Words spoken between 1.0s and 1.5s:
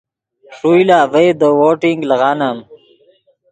ڤئے دے